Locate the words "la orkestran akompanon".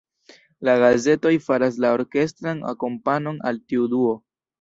1.85-3.39